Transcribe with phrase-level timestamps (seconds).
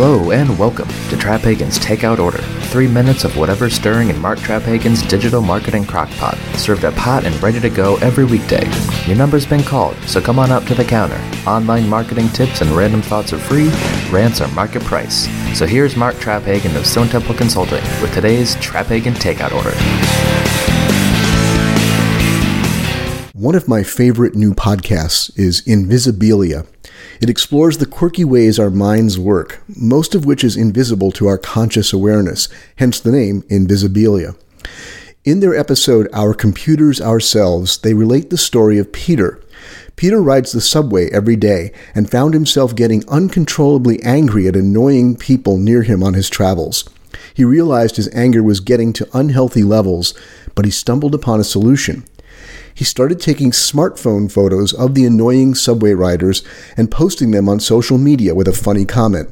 [0.00, 2.38] Hello and welcome to Traphagen's Takeout Order.
[2.70, 7.34] Three minutes of whatever's stirring in Mark Traphagen's digital marketing crockpot, served up hot and
[7.42, 8.64] ready to go every weekday.
[9.08, 11.20] Your number's been called, so come on up to the counter.
[11.48, 13.70] Online marketing tips and random thoughts are free.
[14.08, 15.26] Rants are market price.
[15.58, 20.37] So here's Mark Traphagen of Stone Temple Consulting with today's Traphagen Takeout Order.
[23.38, 26.66] One of my favorite new podcasts is Invisibilia.
[27.20, 31.38] It explores the quirky ways our minds work, most of which is invisible to our
[31.38, 34.34] conscious awareness, hence the name Invisibilia.
[35.24, 39.40] In their episode, Our Computers Ourselves, they relate the story of Peter.
[39.94, 45.58] Peter rides the subway every day and found himself getting uncontrollably angry at annoying people
[45.58, 46.90] near him on his travels.
[47.32, 50.12] He realized his anger was getting to unhealthy levels,
[50.56, 52.02] but he stumbled upon a solution
[52.78, 56.44] he started taking smartphone photos of the annoying subway riders
[56.76, 59.28] and posting them on social media with a funny comment.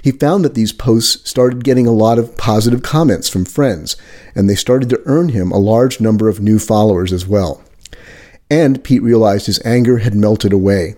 [0.00, 3.96] He found that these posts started getting a lot of positive comments from friends,
[4.34, 7.62] and they started to earn him a large number of new followers as well.
[8.48, 10.94] And Pete realized his anger had melted away.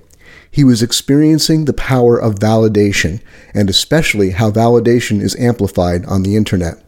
[0.52, 3.20] He was experiencing the power of validation,
[3.52, 6.80] and especially how validation is amplified on the internet.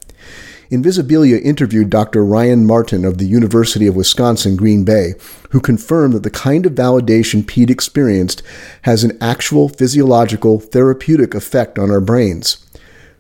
[0.70, 2.24] Invisibilia interviewed Dr.
[2.24, 5.14] Ryan Martin of the University of Wisconsin Green Bay,
[5.50, 8.40] who confirmed that the kind of validation Pete experienced
[8.82, 12.64] has an actual physiological therapeutic effect on our brains.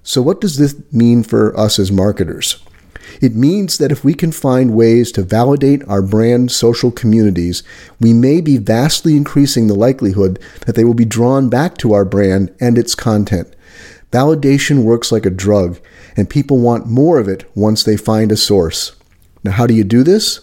[0.04, 2.62] So, what does this mean for us as marketers?
[3.20, 7.64] It means that if we can find ways to validate our brand social communities,
[7.98, 12.04] we may be vastly increasing the likelihood that they will be drawn back to our
[12.04, 13.52] brand and its content.
[14.12, 15.80] Validation works like a drug,
[16.16, 18.96] and people want more of it once they find a source.
[19.42, 20.40] Now, how do you do this?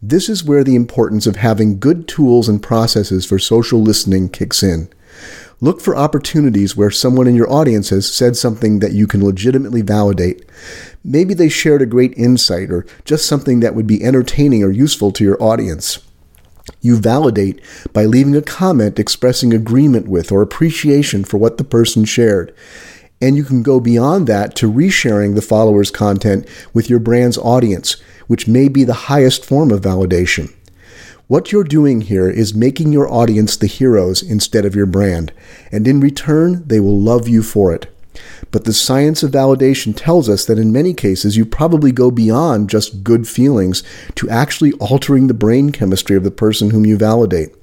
[0.00, 4.62] This is where the importance of having good tools and processes for social listening kicks
[4.62, 4.88] in.
[5.60, 9.82] Look for opportunities where someone in your audience has said something that you can legitimately
[9.82, 10.44] validate.
[11.04, 15.12] Maybe they shared a great insight or just something that would be entertaining or useful
[15.12, 16.00] to your audience.
[16.80, 17.60] You validate
[17.92, 22.52] by leaving a comment expressing agreement with or appreciation for what the person shared.
[23.22, 27.96] And you can go beyond that to resharing the follower's content with your brand's audience,
[28.26, 30.52] which may be the highest form of validation.
[31.28, 35.32] What you're doing here is making your audience the heroes instead of your brand,
[35.70, 37.86] and in return, they will love you for it.
[38.50, 42.68] But the science of validation tells us that in many cases you probably go beyond
[42.68, 43.82] just good feelings
[44.16, 47.54] to actually altering the brain chemistry of the person whom you validate.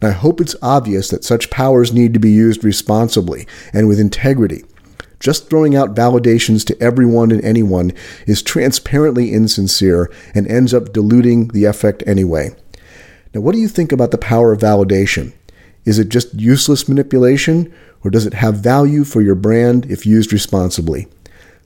[0.00, 4.00] And I hope it's obvious that such powers need to be used responsibly and with
[4.00, 4.64] integrity.
[5.20, 7.92] Just throwing out validations to everyone and anyone
[8.26, 12.56] is transparently insincere and ends up diluting the effect anyway.
[13.34, 15.34] Now, what do you think about the power of validation?
[15.84, 17.72] Is it just useless manipulation,
[18.02, 21.06] or does it have value for your brand if used responsibly?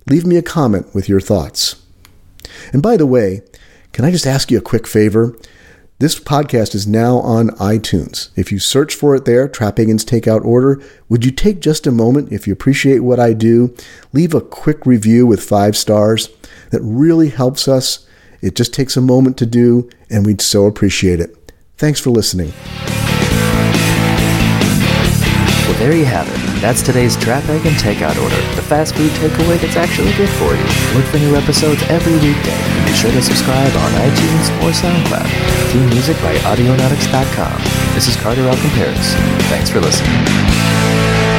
[0.09, 1.77] Leave me a comment with your thoughts.
[2.73, 3.43] And by the way,
[3.93, 5.37] can I just ask you a quick favor?
[6.01, 8.31] This podcast is now on iTunes.
[8.35, 12.33] If you search for it there, Traphagen's Takeout Order, would you take just a moment,
[12.33, 13.73] if you appreciate what I do,
[14.13, 16.31] leave a quick review with five stars?
[16.73, 18.09] That really helps us.
[18.43, 21.53] It just takes a moment to do, and we'd so appreciate it.
[21.77, 22.53] Thanks for listening.
[25.85, 26.63] There you have it.
[26.63, 30.65] That's today's Traphagen Takeout Order, the fast food takeaway that's actually good for you.
[30.97, 32.57] Look for new episodes every weekday.
[32.57, 35.29] And be sure to subscribe on iTunes or SoundCloud.
[35.73, 37.61] Theme music by Audionautix.com.
[37.93, 39.13] This is Carter Alcomperis.
[39.53, 41.34] Thanks for listening.